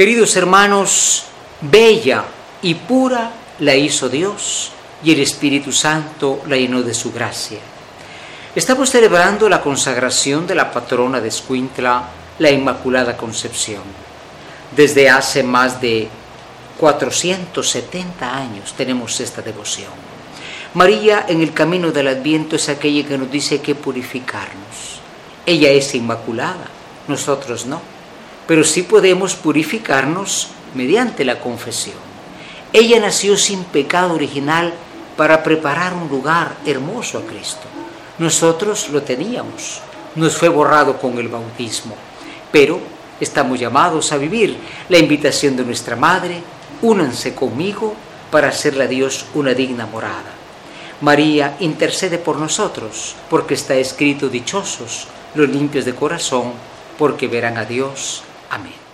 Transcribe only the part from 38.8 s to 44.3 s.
lo teníamos, nos fue borrado con el bautismo, pero estamos llamados a